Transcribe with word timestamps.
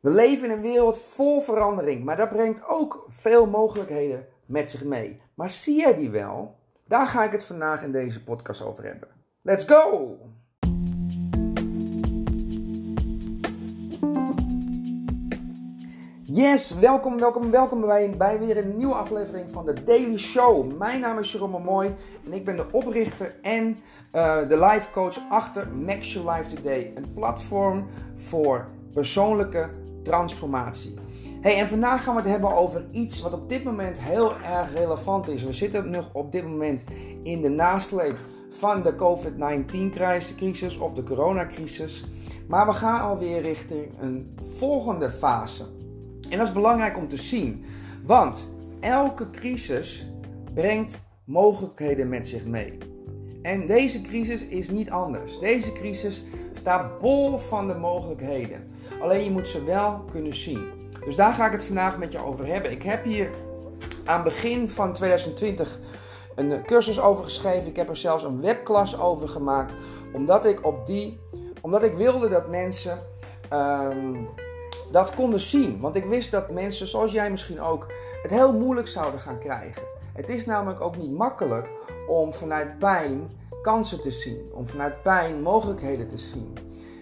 We 0.00 0.10
leven 0.10 0.50
in 0.50 0.56
een 0.56 0.62
wereld 0.62 0.98
vol 0.98 1.40
verandering, 1.40 2.04
maar 2.04 2.16
dat 2.16 2.28
brengt 2.28 2.68
ook 2.68 3.04
veel 3.08 3.46
mogelijkheden 3.46 4.26
met 4.46 4.70
zich 4.70 4.84
mee. 4.84 5.20
Maar 5.34 5.50
zie 5.50 5.76
jij 5.76 5.94
die 5.94 6.10
wel? 6.10 6.54
Daar 6.84 7.06
ga 7.06 7.24
ik 7.24 7.32
het 7.32 7.44
vandaag 7.44 7.82
in 7.82 7.92
deze 7.92 8.24
podcast 8.24 8.62
over 8.62 8.84
hebben. 8.84 9.08
Let's 9.42 9.64
go! 9.64 10.16
Yes, 16.22 16.78
welkom, 16.78 17.18
welkom, 17.18 17.50
welkom 17.50 17.80
bij, 18.16 18.38
weer 18.38 18.56
een 18.56 18.76
nieuwe 18.76 18.94
aflevering 18.94 19.50
van 19.52 19.66
de 19.66 19.82
Daily 19.82 20.18
Show. 20.18 20.76
Mijn 20.78 21.00
naam 21.00 21.18
is 21.18 21.32
Jerome 21.32 21.58
Mooi 21.58 21.94
en 22.24 22.32
ik 22.32 22.44
ben 22.44 22.56
de 22.56 22.66
oprichter 22.72 23.34
en 23.42 23.78
uh, 24.12 24.48
de 24.48 24.58
life 24.58 24.90
coach 24.90 25.30
achter 25.30 25.68
Max 25.68 26.12
Your 26.12 26.30
Life 26.30 26.54
Today. 26.54 26.92
Een 26.94 27.12
platform 27.14 27.86
voor 28.14 28.66
persoonlijke 28.92 29.79
transformatie. 30.02 30.94
Hey, 31.40 31.58
en 31.58 31.68
vandaag 31.68 32.04
gaan 32.04 32.14
we 32.14 32.20
het 32.20 32.30
hebben 32.30 32.54
over 32.54 32.84
iets 32.90 33.20
wat 33.20 33.32
op 33.32 33.48
dit 33.48 33.64
moment 33.64 34.00
heel 34.00 34.32
erg 34.32 34.74
relevant 34.74 35.28
is. 35.28 35.42
We 35.42 35.52
zitten 35.52 35.90
nog 35.90 36.08
op 36.12 36.32
dit 36.32 36.44
moment 36.44 36.84
in 37.22 37.40
de 37.40 37.48
nasleep 37.48 38.16
van 38.50 38.82
de 38.82 38.94
COVID-19-crisis 38.94 40.78
of 40.78 40.94
de 40.94 41.02
coronacrisis. 41.02 42.04
Maar 42.48 42.66
we 42.66 42.72
gaan 42.72 43.00
alweer 43.00 43.40
richting 43.40 43.88
een 44.00 44.38
volgende 44.56 45.10
fase. 45.10 45.64
En 46.28 46.38
dat 46.38 46.46
is 46.46 46.52
belangrijk 46.52 46.96
om 46.96 47.08
te 47.08 47.16
zien, 47.16 47.64
want 48.04 48.48
elke 48.80 49.30
crisis 49.30 50.06
brengt 50.54 51.00
mogelijkheden 51.24 52.08
met 52.08 52.28
zich 52.28 52.44
mee. 52.44 52.78
En 53.42 53.66
deze 53.66 54.00
crisis 54.00 54.44
is 54.44 54.70
niet 54.70 54.90
anders. 54.90 55.38
Deze 55.38 55.72
crisis 55.72 56.24
staat 56.52 57.00
bol 57.00 57.38
van 57.38 57.68
de 57.68 57.74
mogelijkheden. 57.74 58.70
Alleen 59.00 59.24
je 59.24 59.30
moet 59.30 59.48
ze 59.48 59.64
wel 59.64 60.04
kunnen 60.10 60.34
zien. 60.34 60.68
Dus 61.04 61.16
daar 61.16 61.32
ga 61.32 61.46
ik 61.46 61.52
het 61.52 61.64
vandaag 61.64 61.98
met 61.98 62.12
je 62.12 62.24
over 62.24 62.46
hebben. 62.46 62.70
Ik 62.70 62.82
heb 62.82 63.04
hier 63.04 63.30
aan 64.04 64.22
begin 64.22 64.68
van 64.68 64.92
2020 64.92 65.78
een 66.34 66.64
cursus 66.64 67.00
over 67.00 67.24
geschreven. 67.24 67.68
Ik 67.68 67.76
heb 67.76 67.88
er 67.88 67.96
zelfs 67.96 68.24
een 68.24 68.40
webklas 68.40 68.98
over 68.98 69.28
gemaakt. 69.28 69.72
Omdat 70.12 70.46
ik 70.46 70.66
op 70.66 70.86
die. 70.86 71.20
Omdat 71.60 71.82
ik 71.82 71.94
wilde 71.94 72.28
dat 72.28 72.48
mensen 72.48 72.98
ehm, 73.48 74.14
dat 74.92 75.14
konden 75.14 75.40
zien. 75.40 75.80
Want 75.80 75.96
ik 75.96 76.04
wist 76.04 76.30
dat 76.30 76.50
mensen, 76.50 76.86
zoals 76.86 77.12
jij 77.12 77.30
misschien 77.30 77.60
ook, 77.60 77.86
het 78.22 78.30
heel 78.30 78.52
moeilijk 78.52 78.88
zouden 78.88 79.20
gaan 79.20 79.38
krijgen. 79.38 79.82
Het 80.12 80.28
is 80.28 80.46
namelijk 80.46 80.80
ook 80.80 80.96
niet 80.96 81.10
makkelijk 81.10 81.68
om 82.10 82.32
vanuit 82.32 82.78
pijn 82.78 83.30
kansen 83.62 84.00
te 84.00 84.10
zien. 84.10 84.50
Om 84.52 84.68
vanuit 84.68 85.02
pijn 85.02 85.42
mogelijkheden 85.42 86.08
te 86.08 86.18
zien. 86.18 86.56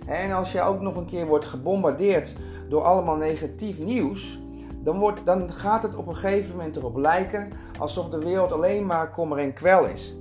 En 0.07 0.33
als 0.33 0.53
je 0.53 0.63
ook 0.63 0.81
nog 0.81 0.97
een 0.97 1.07
keer 1.07 1.27
wordt 1.27 1.45
gebombardeerd 1.45 2.35
door 2.69 2.83
allemaal 2.83 3.17
negatief 3.17 3.79
nieuws, 3.79 4.41
dan, 4.83 4.99
wordt, 4.99 5.27
dan 5.27 5.53
gaat 5.53 5.83
het 5.83 5.95
op 5.95 6.07
een 6.07 6.17
gegeven 6.17 6.57
moment 6.57 6.77
erop 6.77 6.97
lijken 6.97 7.53
alsof 7.79 8.09
de 8.09 8.19
wereld 8.19 8.53
alleen 8.53 8.87
maar 8.87 9.11
kommer 9.11 9.39
en 9.39 9.53
kwel 9.53 9.87
is. 9.87 10.17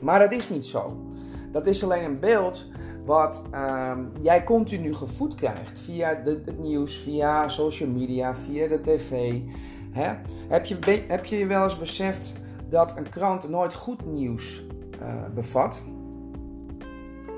Maar 0.00 0.18
dat 0.18 0.32
is 0.32 0.48
niet 0.48 0.64
zo. 0.64 0.96
Dat 1.52 1.66
is 1.66 1.84
alleen 1.84 2.04
een 2.04 2.20
beeld 2.20 2.66
wat 3.04 3.42
uh, 3.54 3.98
jij 4.20 4.44
continu 4.44 4.94
gevoed 4.94 5.34
krijgt 5.34 5.78
via 5.78 6.14
de, 6.14 6.42
het 6.44 6.58
nieuws, 6.58 6.98
via 6.98 7.48
social 7.48 7.88
media, 7.88 8.34
via 8.34 8.68
de 8.68 8.80
tv. 8.80 9.40
Hè? 9.90 10.12
Heb, 10.48 10.64
je, 10.64 11.04
heb 11.08 11.24
je 11.24 11.38
je 11.38 11.46
wel 11.46 11.64
eens 11.64 11.78
beseft 11.78 12.32
dat 12.72 12.96
een 12.96 13.08
krant 13.08 13.48
nooit 13.48 13.74
goed 13.74 14.06
nieuws 14.06 14.66
uh, 15.02 15.08
bevat? 15.34 15.82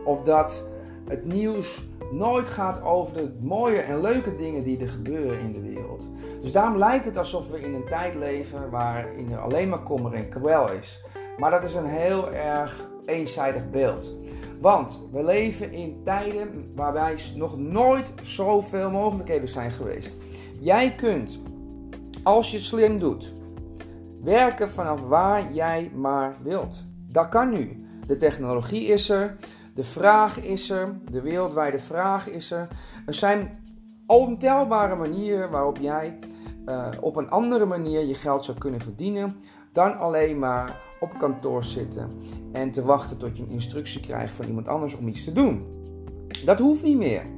Of 0.04 0.22
dat 0.22 0.64
het 1.08 1.24
nieuws 1.24 1.88
nooit 2.12 2.46
gaat 2.46 2.82
over 2.82 3.14
de 3.14 3.32
mooie 3.40 3.80
en 3.80 4.00
leuke 4.00 4.36
dingen 4.36 4.62
die 4.62 4.80
er 4.80 4.88
gebeuren 4.88 5.38
in 5.38 5.52
de 5.52 5.60
wereld. 5.60 6.08
Dus 6.40 6.52
daarom 6.52 6.76
lijkt 6.76 7.04
het 7.04 7.16
alsof 7.16 7.50
we 7.50 7.60
in 7.60 7.74
een 7.74 7.86
tijd 7.86 8.14
leven 8.14 8.70
waarin 8.70 9.32
er 9.32 9.38
alleen 9.38 9.68
maar 9.68 9.82
kommer 9.82 10.12
en 10.12 10.28
kwel 10.28 10.72
is. 10.72 11.04
Maar 11.38 11.50
dat 11.50 11.62
is 11.62 11.74
een 11.74 11.86
heel 11.86 12.32
erg 12.32 12.88
eenzijdig 13.06 13.70
beeld. 13.70 14.12
Want 14.60 15.00
we 15.12 15.24
leven 15.24 15.72
in 15.72 16.00
tijden 16.04 16.72
waarbij 16.74 17.18
nog 17.36 17.58
nooit 17.58 18.12
zoveel 18.22 18.90
mogelijkheden 18.90 19.48
zijn 19.48 19.70
geweest. 19.70 20.16
Jij 20.60 20.94
kunt, 20.94 21.38
als 22.22 22.50
je 22.50 22.60
slim 22.60 22.98
doet, 22.98 23.34
werken 24.24 24.68
vanaf 24.68 25.00
waar 25.00 25.52
jij 25.52 25.90
maar 25.94 26.36
wilt. 26.42 26.84
Dat 27.08 27.28
kan 27.28 27.50
nu. 27.50 27.86
De 28.06 28.16
technologie 28.16 28.86
is 28.86 29.08
er. 29.08 29.36
De 29.74 29.84
vraag 29.84 30.40
is 30.40 30.70
er, 30.70 30.98
de 31.10 31.20
wereldwijde 31.20 31.78
vraag 31.78 32.28
is 32.28 32.50
er. 32.50 32.68
Er 33.06 33.14
zijn 33.14 33.58
ontelbare 34.06 34.94
manieren 34.96 35.50
waarop 35.50 35.78
jij 35.78 36.18
uh, 36.66 36.88
op 37.00 37.16
een 37.16 37.30
andere 37.30 37.64
manier 37.64 38.00
je 38.00 38.14
geld 38.14 38.44
zou 38.44 38.58
kunnen 38.58 38.80
verdienen 38.80 39.36
dan 39.72 39.98
alleen 39.98 40.38
maar 40.38 40.80
op 41.00 41.18
kantoor 41.18 41.64
zitten 41.64 42.10
en 42.52 42.70
te 42.70 42.82
wachten 42.82 43.18
tot 43.18 43.36
je 43.36 43.42
een 43.42 43.50
instructie 43.50 44.00
krijgt 44.00 44.34
van 44.34 44.46
iemand 44.46 44.68
anders 44.68 44.96
om 44.96 45.08
iets 45.08 45.24
te 45.24 45.32
doen. 45.32 45.66
Dat 46.44 46.58
hoeft 46.58 46.82
niet 46.82 46.96
meer. 46.96 47.33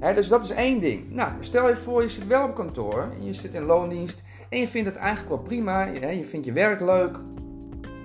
Dus 0.00 0.28
dat 0.28 0.44
is 0.44 0.50
één 0.50 0.80
ding. 0.80 1.10
Nou, 1.10 1.30
stel 1.40 1.68
je 1.68 1.76
voor, 1.76 2.02
je 2.02 2.08
zit 2.08 2.26
wel 2.26 2.44
op 2.44 2.54
kantoor, 2.54 3.12
je 3.18 3.34
zit 3.34 3.54
in 3.54 3.62
loondienst 3.62 4.22
en 4.48 4.58
je 4.58 4.68
vindt 4.68 4.88
het 4.88 4.96
eigenlijk 4.96 5.28
wel 5.28 5.38
prima, 5.38 5.84
je 5.84 6.24
vindt 6.24 6.46
je 6.46 6.52
werk 6.52 6.80
leuk, 6.80 7.16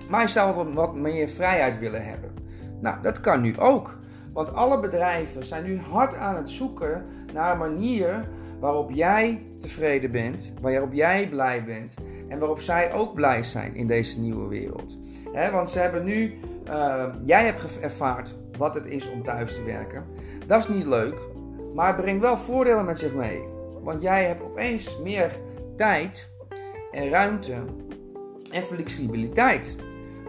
maar 0.09 0.21
je 0.21 0.27
zou 0.27 0.73
wat 0.73 0.95
meer 0.95 1.27
vrijheid 1.27 1.79
willen 1.79 2.05
hebben. 2.05 2.33
Nou, 2.81 3.01
dat 3.01 3.19
kan 3.19 3.41
nu 3.41 3.59
ook. 3.59 3.97
Want 4.33 4.53
alle 4.53 4.79
bedrijven 4.79 5.45
zijn 5.45 5.63
nu 5.63 5.79
hard 5.79 6.15
aan 6.15 6.35
het 6.35 6.49
zoeken 6.49 7.05
naar 7.33 7.51
een 7.51 7.57
manier 7.57 8.27
waarop 8.59 8.91
jij 8.91 9.41
tevreden 9.59 10.11
bent, 10.11 10.51
waarop 10.61 10.93
jij 10.93 11.29
blij 11.29 11.63
bent 11.63 11.95
en 12.27 12.39
waarop 12.39 12.59
zij 12.59 12.93
ook 12.93 13.13
blij 13.13 13.43
zijn 13.43 13.75
in 13.75 13.87
deze 13.87 14.19
nieuwe 14.19 14.47
wereld. 14.47 14.97
want 15.51 15.69
ze 15.69 15.79
hebben 15.79 16.03
nu, 16.03 16.33
uh, 16.67 17.05
jij 17.25 17.45
hebt 17.45 17.79
ervaard 17.79 18.35
wat 18.57 18.75
het 18.75 18.85
is 18.85 19.09
om 19.09 19.23
thuis 19.23 19.53
te 19.53 19.63
werken. 19.63 20.05
Dat 20.47 20.61
is 20.61 20.67
niet 20.67 20.85
leuk, 20.85 21.15
maar 21.75 21.87
het 21.87 21.95
brengt 21.95 22.21
wel 22.21 22.37
voordelen 22.37 22.85
met 22.85 22.99
zich 22.99 23.13
mee. 23.13 23.43
Want 23.83 24.01
jij 24.01 24.25
hebt 24.25 24.41
opeens 24.41 24.97
meer 24.97 25.39
tijd 25.77 26.29
en 26.91 27.09
ruimte 27.09 27.63
en 28.51 28.63
flexibiliteit. 28.63 29.77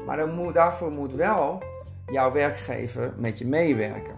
Maar 0.07 0.17
dan 0.17 0.35
moet, 0.35 0.55
daarvoor 0.55 0.91
moet 0.91 1.15
wel 1.15 1.63
jouw 2.07 2.33
werkgever 2.33 3.13
met 3.17 3.39
je 3.39 3.47
meewerken. 3.47 4.15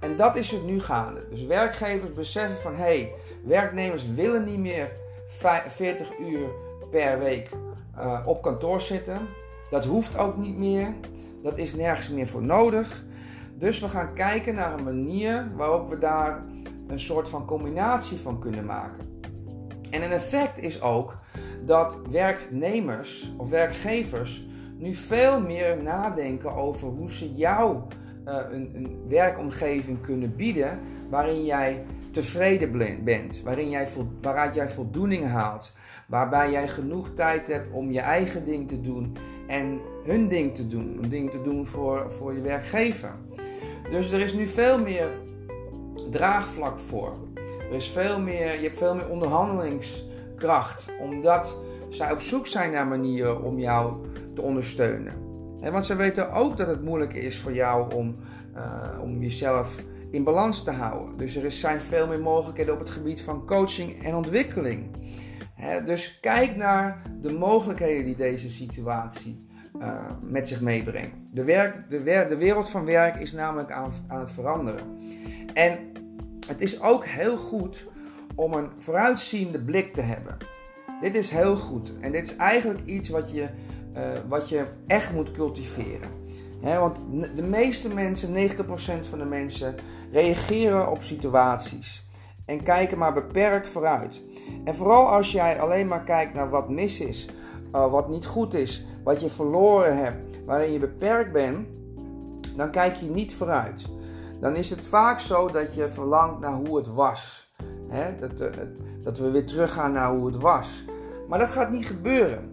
En 0.00 0.16
dat 0.16 0.36
is 0.36 0.50
het 0.50 0.64
nu 0.64 0.80
gaande. 0.80 1.28
Dus 1.30 1.46
werkgevers 1.46 2.12
beseffen 2.12 2.60
van 2.60 2.74
hé, 2.74 2.82
hey, 2.82 3.12
werknemers 3.44 4.14
willen 4.14 4.44
niet 4.44 4.58
meer 4.58 4.92
40 5.68 6.18
uur 6.18 6.48
per 6.90 7.18
week 7.18 7.48
uh, 7.98 8.22
op 8.24 8.42
kantoor 8.42 8.80
zitten. 8.80 9.18
Dat 9.70 9.84
hoeft 9.84 10.18
ook 10.18 10.36
niet 10.36 10.58
meer. 10.58 10.94
Dat 11.42 11.58
is 11.58 11.74
nergens 11.74 12.10
meer 12.10 12.26
voor 12.26 12.42
nodig. 12.42 13.04
Dus 13.58 13.80
we 13.80 13.88
gaan 13.88 14.14
kijken 14.14 14.54
naar 14.54 14.78
een 14.78 14.84
manier 14.84 15.52
waarop 15.56 15.88
we 15.88 15.98
daar 15.98 16.44
een 16.86 17.00
soort 17.00 17.28
van 17.28 17.46
combinatie 17.46 18.18
van 18.18 18.40
kunnen 18.40 18.64
maken. 18.64 19.20
En 19.90 20.02
een 20.02 20.10
effect 20.10 20.58
is 20.58 20.80
ook 20.80 21.18
dat 21.64 21.96
werknemers 22.10 23.32
of 23.36 23.48
werkgevers 23.48 24.46
nu 24.78 24.94
veel 24.94 25.40
meer 25.40 25.82
nadenken 25.82 26.54
over 26.54 26.88
hoe 26.88 27.10
ze 27.10 27.34
jou 27.34 27.76
uh, 28.28 28.36
een, 28.50 28.70
een, 28.74 29.04
werkomgeving 29.08 30.00
kunnen 30.00 30.36
bieden 30.36 30.80
waarin 31.10 31.44
jij 31.44 31.84
tevreden 32.12 33.04
bent, 33.04 33.42
waarin 33.42 33.70
jij 33.70 33.88
waaruit 34.22 34.54
jij 34.54 34.68
voldoening 34.68 35.24
haalt, 35.24 35.72
waarbij 36.06 36.50
jij 36.50 36.68
genoeg 36.68 37.10
tijd 37.14 37.46
hebt 37.46 37.72
om 37.72 37.90
je 37.90 38.00
eigen 38.00 38.44
ding 38.44 38.68
te 38.68 38.80
doen 38.80 39.16
en 39.46 39.80
hun 40.04 40.28
ding 40.28 40.54
te 40.54 40.66
doen, 40.66 40.98
een 41.02 41.08
ding 41.08 41.30
te 41.30 41.42
doen 41.42 41.66
voor, 41.66 42.12
voor 42.12 42.34
je 42.34 42.40
werkgever. 42.40 43.14
Dus 43.90 44.10
er 44.10 44.20
is 44.20 44.32
nu 44.32 44.46
veel 44.46 44.78
meer 44.78 45.10
draagvlak 46.10 46.78
voor. 46.78 47.12
Er 47.70 47.74
is 47.74 47.88
veel 47.88 48.20
meer, 48.20 48.54
je 48.54 48.62
hebt 48.62 48.78
veel 48.78 48.94
meer 48.94 49.08
onderhandelingskracht, 49.08 50.88
omdat 51.00 51.58
zij 51.88 52.12
op 52.12 52.20
zoek 52.20 52.46
zijn 52.46 52.72
naar 52.72 52.86
manieren 52.86 53.42
om 53.42 53.58
jou 53.58 53.94
te 54.34 54.42
ondersteunen. 54.42 55.12
want 55.60 55.86
ze 55.86 55.96
weten 55.96 56.32
ook 56.32 56.56
dat 56.56 56.66
het 56.66 56.82
moeilijk 56.82 57.14
is 57.14 57.40
voor 57.40 57.52
jou 57.52 57.94
om, 57.94 58.16
uh, 58.56 59.02
om 59.02 59.22
jezelf 59.22 59.76
in 60.12 60.24
balans 60.24 60.62
te 60.64 60.70
houden. 60.70 61.16
Dus 61.16 61.36
er 61.36 61.50
zijn 61.50 61.80
veel 61.80 62.06
meer 62.06 62.20
mogelijkheden 62.20 62.74
op 62.74 62.80
het 62.80 62.90
gebied 62.90 63.20
van 63.20 63.46
coaching 63.46 64.04
en 64.04 64.14
ontwikkeling. 64.14 64.90
dus 65.84 66.20
kijk 66.20 66.56
naar 66.56 67.02
de 67.20 67.32
mogelijkheden 67.32 68.04
die 68.04 68.16
deze 68.16 68.50
situatie 68.50 69.46
uh, 69.80 70.10
met 70.20 70.48
zich 70.48 70.60
meebrengt. 70.60 71.14
De, 71.30 71.44
werk, 71.44 71.90
de, 71.90 72.26
de, 72.28 72.36
wereld 72.36 72.68
van 72.68 72.84
werk 72.84 73.16
is 73.16 73.32
namelijk 73.32 73.70
aan, 73.70 73.92
aan 74.08 74.20
het 74.20 74.30
veranderen. 74.30 74.98
En 75.54 75.78
het 76.46 76.60
is 76.60 76.80
ook 76.80 77.04
heel 77.04 77.36
goed 77.36 77.86
om 78.34 78.52
een 78.52 78.68
vooruitziende 78.78 79.60
blik 79.60 79.94
te 79.94 80.00
hebben. 80.00 80.36
Dit 81.00 81.14
is 81.14 81.30
heel 81.30 81.56
goed. 81.56 81.92
En 82.00 82.12
dit 82.12 82.24
is 82.24 82.36
eigenlijk 82.36 82.80
iets 82.84 83.08
wat 83.08 83.30
je, 83.30 83.40
uh, 83.42 84.00
wat 84.28 84.48
je 84.48 84.64
echt 84.86 85.12
moet 85.12 85.32
cultiveren. 85.32 86.08
want 86.60 87.00
de 87.34 87.42
meeste 87.42 87.88
mensen, 87.88 88.32
90% 88.32 89.06
van 89.08 89.18
de 89.18 89.24
mensen, 89.24 89.74
reageren 90.12 90.90
op 90.90 91.02
situaties. 91.02 92.10
en 92.46 92.62
kijken 92.62 92.98
maar 92.98 93.12
beperkt 93.12 93.68
vooruit. 93.68 94.22
En 94.64 94.74
vooral 94.74 95.08
als 95.08 95.32
jij 95.32 95.60
alleen 95.60 95.86
maar 95.86 96.04
kijkt 96.04 96.34
naar 96.34 96.50
wat 96.50 96.68
mis 96.68 97.00
is, 97.00 97.28
uh, 97.74 97.90
wat 97.90 98.08
niet 98.08 98.26
goed 98.26 98.54
is, 98.54 98.84
wat 99.04 99.20
je 99.20 99.28
verloren 99.28 99.96
hebt, 99.96 100.44
waarin 100.44 100.72
je 100.72 100.78
beperkt 100.78 101.32
bent, 101.32 101.66
dan 102.56 102.70
kijk 102.70 102.94
je 102.94 103.10
niet 103.10 103.34
vooruit. 103.34 103.82
Dan 104.40 104.56
is 104.56 104.70
het 104.70 104.86
vaak 104.86 105.18
zo 105.18 105.48
dat 105.50 105.74
je 105.74 105.90
verlangt 105.90 106.40
naar 106.40 106.54
hoe 106.54 106.76
het 106.76 106.86
was. 106.86 107.52
Dat, 108.20 108.40
uh, 108.40 108.48
dat 109.02 109.18
we 109.18 109.30
weer 109.30 109.46
teruggaan 109.46 109.92
naar 109.92 110.10
hoe 110.14 110.26
het 110.26 110.36
was. 110.36 110.84
Maar 111.28 111.38
dat 111.38 111.48
gaat 111.48 111.70
niet 111.70 111.86
gebeuren. 111.86 112.50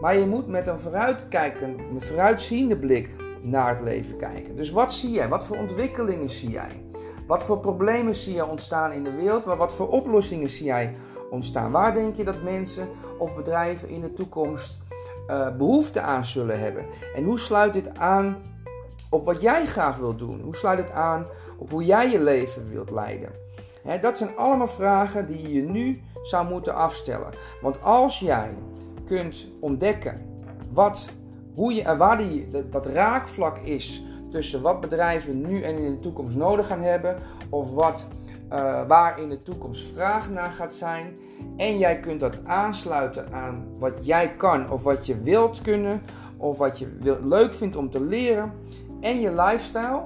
Maar 0.00 0.16
je 0.16 0.26
moet 0.26 0.46
met 0.46 0.66
een 0.66 0.78
vooruitkijkend, 0.78 1.78
een 1.78 2.02
vooruitziende 2.02 2.78
blik 2.78 3.10
naar 3.42 3.68
het 3.68 3.80
leven 3.80 4.16
kijken. 4.16 4.56
Dus 4.56 4.70
wat 4.70 4.92
zie 4.92 5.10
jij? 5.10 5.28
Wat 5.28 5.46
voor 5.46 5.56
ontwikkelingen 5.56 6.30
zie 6.30 6.50
jij? 6.50 6.83
Wat 7.26 7.42
voor 7.42 7.58
problemen 7.58 8.14
zie 8.14 8.34
je 8.34 8.46
ontstaan 8.46 8.92
in 8.92 9.04
de 9.04 9.14
wereld, 9.14 9.44
maar 9.44 9.56
wat 9.56 9.72
voor 9.72 9.88
oplossingen 9.88 10.48
zie 10.48 10.64
jij 10.64 10.94
ontstaan? 11.30 11.70
Waar 11.70 11.94
denk 11.94 12.16
je 12.16 12.24
dat 12.24 12.42
mensen 12.42 12.88
of 13.18 13.36
bedrijven 13.36 13.88
in 13.88 14.00
de 14.00 14.12
toekomst 14.12 14.78
uh, 15.30 15.56
behoefte 15.56 16.00
aan 16.00 16.24
zullen 16.24 16.60
hebben? 16.60 16.84
En 17.14 17.24
hoe 17.24 17.38
sluit 17.38 17.72
dit 17.72 17.98
aan 17.98 18.36
op 19.10 19.24
wat 19.24 19.40
jij 19.40 19.66
graag 19.66 19.96
wilt 19.96 20.18
doen? 20.18 20.40
Hoe 20.40 20.56
sluit 20.56 20.78
het 20.78 20.90
aan 20.90 21.26
op 21.58 21.70
hoe 21.70 21.84
jij 21.84 22.10
je 22.10 22.20
leven 22.20 22.68
wilt 22.68 22.90
leiden? 22.90 23.42
dat 24.00 24.18
zijn 24.18 24.36
allemaal 24.36 24.68
vragen 24.68 25.26
die 25.26 25.52
je 25.52 25.62
nu 25.62 26.02
zou 26.22 26.48
moeten 26.48 26.74
afstellen. 26.74 27.30
Want 27.60 27.82
als 27.82 28.18
jij 28.18 28.54
kunt 29.06 29.46
ontdekken 29.60 30.26
wat, 30.72 31.08
hoe 31.54 31.74
je, 31.74 31.96
waar 31.96 32.18
die, 32.18 32.48
dat 32.70 32.86
raakvlak 32.86 33.58
is 33.58 34.04
tussen 34.34 34.62
wat 34.62 34.80
bedrijven 34.80 35.40
nu 35.40 35.60
en 35.62 35.78
in 35.78 35.90
de 35.90 35.98
toekomst 35.98 36.36
nodig 36.36 36.66
gaan 36.66 36.82
hebben, 36.82 37.16
of 37.48 37.74
wat, 37.74 38.06
uh, 38.52 38.86
waar 38.86 39.20
in 39.20 39.28
de 39.28 39.42
toekomst 39.42 39.86
vraag 39.86 40.30
naar 40.30 40.50
gaat 40.50 40.74
zijn, 40.74 41.16
en 41.56 41.78
jij 41.78 42.00
kunt 42.00 42.20
dat 42.20 42.38
aansluiten 42.44 43.32
aan 43.32 43.66
wat 43.78 43.92
jij 44.00 44.34
kan, 44.36 44.70
of 44.70 44.82
wat 44.82 45.06
je 45.06 45.20
wilt 45.20 45.60
kunnen, 45.60 46.02
of 46.36 46.58
wat 46.58 46.78
je 46.78 47.18
leuk 47.22 47.52
vindt 47.52 47.76
om 47.76 47.90
te 47.90 48.00
leren, 48.00 48.52
en 49.00 49.20
je 49.20 49.34
lifestyle, 49.34 50.02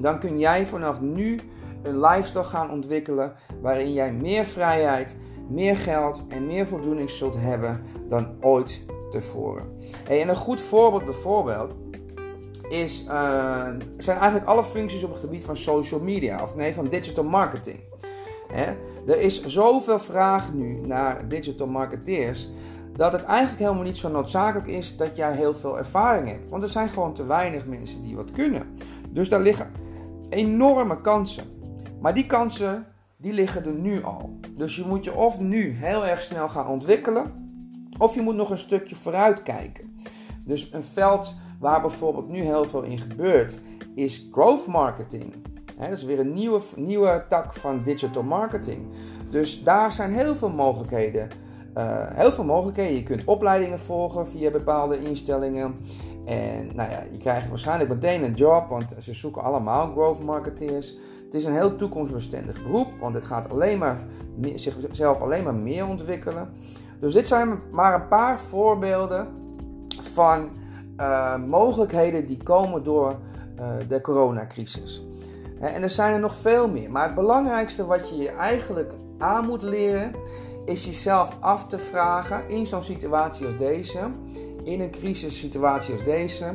dan 0.00 0.18
kun 0.18 0.38
jij 0.38 0.66
vanaf 0.66 1.00
nu 1.00 1.40
een 1.82 2.00
lifestyle 2.00 2.44
gaan 2.44 2.70
ontwikkelen 2.70 3.32
waarin 3.60 3.92
jij 3.92 4.12
meer 4.12 4.44
vrijheid, 4.44 5.16
meer 5.48 5.76
geld 5.76 6.22
en 6.28 6.46
meer 6.46 6.66
voldoening 6.66 7.10
zult 7.10 7.34
hebben 7.38 7.82
dan 8.08 8.26
ooit 8.40 8.84
tevoren. 9.10 9.64
En 10.08 10.28
een 10.28 10.36
goed 10.36 10.60
voorbeeld 10.60 11.04
bijvoorbeeld 11.04 11.74
is, 12.72 13.04
uh, 13.04 13.12
zijn 13.96 14.18
eigenlijk 14.18 14.44
alle 14.44 14.64
functies 14.64 15.04
op 15.04 15.10
het 15.10 15.20
gebied 15.20 15.44
van 15.44 15.56
social 15.56 16.00
media, 16.00 16.42
of 16.42 16.54
nee, 16.54 16.74
van 16.74 16.88
digital 16.88 17.24
marketing. 17.24 17.80
Hè? 18.52 18.64
Er 19.06 19.20
is 19.20 19.44
zoveel 19.44 20.00
vraag 20.00 20.52
nu 20.52 20.80
naar 20.86 21.28
digital 21.28 21.66
marketeers 21.66 22.48
dat 22.96 23.12
het 23.12 23.22
eigenlijk 23.22 23.58
helemaal 23.58 23.82
niet 23.82 23.96
zo 23.96 24.08
noodzakelijk 24.08 24.66
is 24.66 24.96
dat 24.96 25.16
jij 25.16 25.32
heel 25.32 25.54
veel 25.54 25.78
ervaring 25.78 26.28
hebt. 26.28 26.50
Want 26.50 26.62
er 26.62 26.68
zijn 26.68 26.88
gewoon 26.88 27.14
te 27.14 27.26
weinig 27.26 27.66
mensen 27.66 28.02
die 28.02 28.16
wat 28.16 28.30
kunnen. 28.30 28.76
Dus 29.08 29.28
daar 29.28 29.40
liggen 29.40 29.72
enorme 30.28 31.00
kansen. 31.00 31.44
Maar 32.00 32.14
die 32.14 32.26
kansen 32.26 32.86
die 33.16 33.32
liggen 33.32 33.64
er 33.64 33.72
nu 33.72 34.04
al. 34.04 34.38
Dus 34.56 34.76
je 34.76 34.84
moet 34.86 35.04
je 35.04 35.14
of 35.14 35.40
nu 35.40 35.70
heel 35.70 36.06
erg 36.06 36.22
snel 36.22 36.48
gaan 36.48 36.66
ontwikkelen, 36.66 37.50
of 37.98 38.14
je 38.14 38.20
moet 38.20 38.34
nog 38.34 38.50
een 38.50 38.58
stukje 38.58 38.94
vooruit 38.94 39.42
kijken. 39.42 39.96
Dus 40.44 40.72
een 40.72 40.84
veld 40.84 41.34
waar 41.62 41.80
bijvoorbeeld 41.80 42.28
nu 42.28 42.40
heel 42.40 42.64
veel 42.64 42.82
in 42.82 42.98
gebeurt, 42.98 43.58
is 43.94 44.28
growth 44.32 44.66
marketing. 44.66 45.34
dat 45.78 45.92
is 45.92 46.04
weer 46.04 46.20
een 46.20 46.32
nieuwe, 46.32 46.60
nieuwe 46.76 47.24
tak 47.28 47.54
van 47.54 47.82
digital 47.82 48.22
marketing. 48.22 48.86
Dus 49.30 49.62
daar 49.62 49.92
zijn 49.92 50.12
heel 50.12 50.34
veel 50.34 50.50
mogelijkheden. 50.50 51.28
Uh, 51.78 51.84
heel 51.98 52.32
veel 52.32 52.44
mogelijkheden. 52.44 52.96
Je 52.96 53.02
kunt 53.02 53.24
opleidingen 53.24 53.80
volgen 53.80 54.28
via 54.28 54.50
bepaalde 54.50 55.00
instellingen. 55.00 55.74
En 56.24 56.70
nou 56.74 56.90
ja, 56.90 57.02
je 57.10 57.18
krijgt 57.18 57.48
waarschijnlijk 57.48 57.90
meteen 57.90 58.22
een 58.22 58.34
job, 58.34 58.68
want 58.68 58.94
ze 58.98 59.14
zoeken 59.14 59.42
allemaal 59.42 59.92
growth 59.92 60.24
marketeers. 60.24 60.96
Het 61.24 61.34
is 61.34 61.44
een 61.44 61.52
heel 61.52 61.76
toekomstbestendig 61.76 62.62
beroep, 62.62 62.88
want 63.00 63.14
het 63.14 63.24
gaat 63.24 63.50
alleen 63.50 63.78
maar, 63.78 63.98
zichzelf 64.54 65.20
alleen 65.20 65.44
maar 65.44 65.54
meer 65.54 65.86
ontwikkelen. 65.86 66.48
Dus 67.00 67.12
dit 67.12 67.28
zijn 67.28 67.58
maar 67.70 67.94
een 67.94 68.08
paar 68.08 68.40
voorbeelden 68.40 69.28
van 70.12 70.50
uh, 70.96 71.36
mogelijkheden 71.36 72.26
die 72.26 72.42
komen 72.42 72.84
door 72.84 73.16
uh, 73.58 73.66
de 73.88 74.00
coronacrisis. 74.00 75.06
En 75.60 75.82
er 75.82 75.90
zijn 75.90 76.12
er 76.12 76.20
nog 76.20 76.34
veel 76.34 76.68
meer. 76.68 76.90
Maar 76.90 77.04
het 77.04 77.14
belangrijkste 77.14 77.86
wat 77.86 78.08
je 78.08 78.16
je 78.16 78.28
eigenlijk 78.28 78.92
aan 79.18 79.46
moet 79.46 79.62
leren, 79.62 80.14
is 80.64 80.84
jezelf 80.84 81.36
af 81.40 81.66
te 81.66 81.78
vragen 81.78 82.48
in 82.48 82.66
zo'n 82.66 82.82
situatie 82.82 83.46
als 83.46 83.56
deze, 83.56 83.98
in 84.64 84.80
een 84.80 84.90
crisissituatie 84.90 85.92
als 85.92 86.04
deze, 86.04 86.54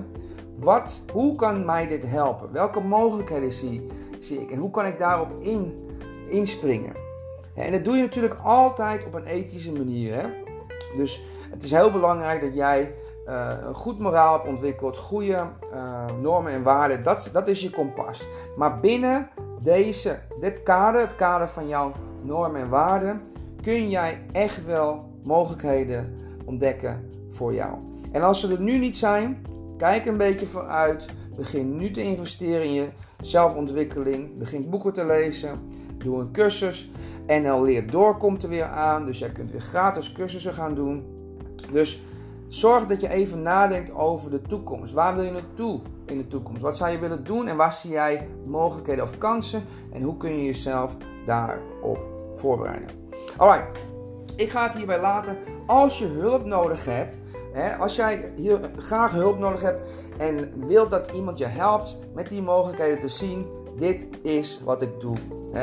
wat, 0.56 1.02
hoe 1.14 1.36
kan 1.36 1.66
mij 1.66 1.88
dit 1.88 2.04
helpen? 2.08 2.52
Welke 2.52 2.80
mogelijkheden 2.80 3.52
zie, 3.52 3.88
zie 4.20 4.42
ik 4.42 4.52
en 4.52 4.58
hoe 4.58 4.72
kan 4.72 4.86
ik 4.86 5.00
daarop 5.00 5.32
in, 5.40 5.88
inspringen? 6.30 6.94
En 7.56 7.72
dat 7.72 7.86
doe 7.86 7.96
je 7.96 8.02
natuurlijk 8.02 8.40
altijd 8.44 9.06
op 9.06 9.14
een 9.14 9.26
ethische 9.26 9.72
manier. 9.72 10.14
Hè? 10.14 10.28
Dus 10.96 11.24
het 11.50 11.64
is 11.64 11.72
heel 11.72 11.92
belangrijk 11.92 12.42
dat 12.42 12.56
jij 12.56 12.94
een 13.28 13.74
goed 13.74 14.00
moraal 14.00 14.34
hebt 14.34 14.48
ontwikkeld, 14.48 14.98
goede 14.98 15.44
uh, 15.74 16.06
normen 16.22 16.52
en 16.52 16.64
waarden. 16.64 17.04
Dat, 17.04 17.30
dat 17.34 17.48
is 17.48 17.62
je 17.62 17.70
kompas. 17.70 18.28
Maar 18.58 18.80
binnen 18.80 19.30
deze, 19.62 20.20
dit 20.40 20.64
kader, 20.64 21.02
het 21.02 21.16
kader 21.16 21.48
van 21.48 21.68
jouw 21.68 21.92
normen 22.22 22.62
en 22.62 22.70
waarden, 22.70 23.22
kun 23.62 23.90
jij 23.90 24.22
echt 24.32 24.66
wel 24.66 25.12
mogelijkheden 25.24 26.16
ontdekken 26.46 27.10
voor 27.30 27.54
jou. 27.54 27.78
En 28.12 28.22
als 28.22 28.40
ze 28.40 28.52
er 28.52 28.62
nu 28.62 28.78
niet 28.78 28.98
zijn, 28.98 29.46
kijk 29.78 30.06
een 30.06 30.18
beetje 30.18 30.48
vooruit. 30.48 31.06
Begin 31.36 31.78
nu 31.78 31.92
te 31.92 32.04
investeren 32.04 32.66
in 32.66 32.74
je 32.74 32.88
zelfontwikkeling. 33.22 34.38
Begin 34.38 34.70
boeken 34.70 34.94
te 34.94 35.06
lezen. 35.06 35.60
Doe 35.98 36.20
een 36.20 36.32
cursus. 36.32 36.92
NL 37.28 37.64
Leert 37.64 37.92
Door 37.92 38.18
komt 38.18 38.44
er 38.44 38.50
weer 38.50 38.66
aan. 38.66 39.06
Dus 39.06 39.20
jij 39.20 39.30
kunt 39.30 39.52
weer 39.52 39.62
gratis 39.62 40.12
cursussen 40.12 40.54
gaan 40.54 40.76
doen. 40.76 41.06
Dus 41.72 42.02
zorg 42.48 42.86
dat 42.86 43.02
je 43.02 43.10
even 43.10 43.42
nadenkt 43.42 43.92
over 43.92 44.30
de 44.30 44.42
toekomst. 44.42 44.94
Waar 44.94 45.16
wil 45.16 45.24
je 45.24 45.32
naartoe 45.32 45.80
in 46.06 46.18
de 46.18 46.28
toekomst? 46.28 46.62
Wat 46.62 46.78
zou 46.78 46.92
je 46.92 47.00
willen 47.00 47.24
doen 47.24 47.48
en 47.48 47.58
waar 47.58 47.74
zie 47.74 47.92
jij 47.92 48.28
mogelijkheden 48.46 49.04
of 49.04 49.18
kansen? 49.18 49.64
En 49.92 50.02
hoe 50.02 50.18
kun 50.18 50.38
je 50.38 50.46
jezelf 50.46 50.96
daarop 51.26 52.00
voorbereiden? 52.36 52.90
Alright, 53.38 53.80
ik 54.36 54.50
ga 54.50 54.64
het 54.64 54.76
hierbij 54.76 55.02
laten. 55.02 55.38
Als 55.66 56.00
je 56.00 56.06
hulp 56.06 56.46
nodig 56.46 56.86
hebt, 56.86 57.18
hè, 57.54 57.76
als 57.76 57.96
jij 57.96 58.32
hier 58.36 58.60
graag 58.78 59.12
hulp 59.12 59.40
nodig 59.40 59.62
hebt 59.62 59.90
en 60.18 60.68
wilt 60.68 60.90
dat 60.90 61.12
iemand 61.12 61.38
je 61.38 61.46
helpt 61.46 61.98
met 62.14 62.30
die 62.30 62.42
mogelijkheden 62.42 63.00
te 63.00 63.08
zien, 63.08 63.46
dit 63.78 64.08
is 64.22 64.62
wat 64.64 64.82
ik 64.82 65.00
doe. 65.00 65.16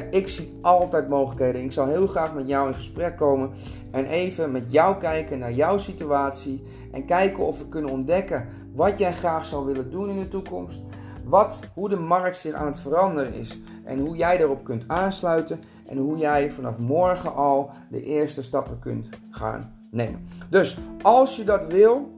Ik 0.03 0.29
zie 0.29 0.59
altijd 0.63 1.09
mogelijkheden. 1.09 1.63
Ik 1.63 1.73
zou 1.73 1.91
heel 1.91 2.07
graag 2.07 2.35
met 2.35 2.49
jou 2.49 2.69
in 2.69 2.75
gesprek 2.75 3.17
komen 3.17 3.51
en 3.91 4.05
even 4.05 4.53
met 4.53 4.65
jou 4.69 4.97
kijken 4.97 5.39
naar 5.39 5.53
jouw 5.53 5.77
situatie 5.77 6.63
en 6.93 7.05
kijken 7.05 7.47
of 7.47 7.59
we 7.59 7.69
kunnen 7.69 7.91
ontdekken 7.91 8.49
wat 8.75 8.99
jij 8.99 9.13
graag 9.13 9.45
zou 9.45 9.65
willen 9.65 9.91
doen 9.91 10.09
in 10.09 10.19
de 10.19 10.29
toekomst. 10.29 10.81
Wat, 11.25 11.61
hoe 11.75 11.89
de 11.89 11.97
markt 11.97 12.37
zich 12.37 12.55
aan 12.55 12.67
het 12.67 12.79
veranderen 12.79 13.35
is 13.35 13.61
en 13.85 13.99
hoe 13.99 14.17
jij 14.17 14.37
daarop 14.37 14.65
kunt 14.65 14.85
aansluiten 14.87 15.61
en 15.87 15.99
hoe 15.99 16.17
jij 16.17 16.51
vanaf 16.51 16.79
morgen 16.79 17.35
al 17.35 17.71
de 17.91 18.03
eerste 18.03 18.43
stappen 18.43 18.79
kunt 18.79 19.09
gaan 19.31 19.87
nemen. 19.91 20.29
Dus 20.51 20.79
als 21.03 21.37
je 21.37 21.45
dat 21.45 21.67
wil, 21.67 22.13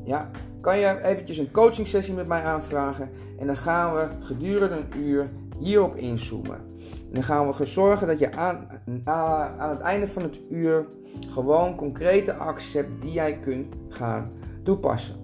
Ja, 0.09 0.29
kan 0.61 0.77
je 0.77 1.03
eventjes 1.03 1.37
een 1.37 1.51
coaching 1.51 1.87
sessie 1.87 2.13
met 2.13 2.27
mij 2.27 2.43
aanvragen 2.43 3.09
en 3.39 3.47
dan 3.47 3.57
gaan 3.57 3.95
we 3.95 4.07
gedurende 4.19 4.75
een 4.75 5.01
uur 5.01 5.29
hierop 5.59 5.95
inzoomen. 5.95 6.55
En 6.81 7.13
dan 7.13 7.23
gaan 7.23 7.51
we 7.51 7.65
zorgen 7.65 8.07
dat 8.07 8.19
je 8.19 8.35
aan, 8.35 8.67
aan 9.05 9.69
het 9.69 9.79
einde 9.79 10.07
van 10.07 10.21
het 10.21 10.39
uur 10.49 10.85
gewoon 11.31 11.75
concrete 11.75 12.33
acties 12.33 12.73
hebt 12.73 13.01
die 13.01 13.11
jij 13.11 13.39
kunt 13.39 13.75
gaan 13.89 14.31
toepassen. 14.63 15.15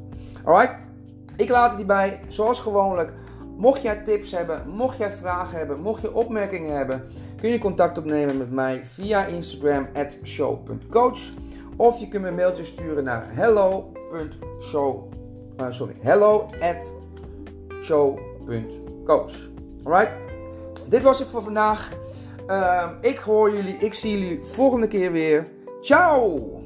Alright, 0.43 0.75
ik 1.37 1.49
laat 1.49 1.67
het 1.67 1.77
hierbij, 1.77 2.19
zoals 2.27 2.59
gewoonlijk. 2.59 3.13
Mocht 3.57 3.81
jij 3.81 3.95
tips 3.95 4.31
hebben, 4.31 4.69
mocht 4.69 4.97
jij 4.97 5.11
vragen 5.11 5.57
hebben, 5.57 5.81
mocht 5.81 6.01
je 6.01 6.13
opmerkingen 6.13 6.75
hebben, 6.75 7.03
kun 7.39 7.49
je 7.49 7.57
contact 7.57 7.97
opnemen 7.97 8.37
met 8.37 8.51
mij 8.51 8.81
via 8.83 9.25
Instagram 9.25 9.87
at 9.93 10.17
show.coach. 10.23 11.19
Of 11.75 11.99
je 11.99 12.07
kunt 12.07 12.21
me 12.21 12.27
een 12.27 12.35
mailtje 12.35 12.63
sturen 12.63 13.03
naar 13.03 13.27
hello.show. 14.11 15.09
Uh, 15.59 15.71
sorry, 15.71 15.95
hello 16.03 16.49
at 16.61 16.91
show.coach. 17.81 19.33
Alright? 19.83 20.15
Dit 20.87 21.03
was 21.03 21.19
het 21.19 21.27
voor 21.27 21.41
vandaag. 21.41 21.91
Uh, 22.47 22.89
ik 23.01 23.17
hoor 23.17 23.51
jullie, 23.51 23.77
ik 23.77 23.93
zie 23.93 24.19
jullie 24.19 24.43
volgende 24.43 24.87
keer 24.87 25.11
weer. 25.11 25.47
Ciao! 25.81 26.64